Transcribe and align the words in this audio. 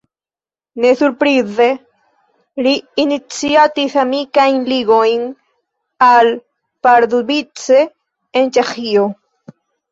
Ne 0.85 0.93
surprize 1.01 1.67
li 2.67 2.71
iniciatis 3.03 3.99
amikajn 4.05 4.59
ligojn 4.73 5.29
al 6.09 6.33
Pardubice 6.89 7.87
en 8.43 8.55
Ĉeĥio. 8.59 9.09